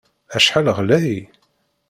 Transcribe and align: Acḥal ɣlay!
Acḥal 0.35 0.67
ɣlay! 0.77 1.13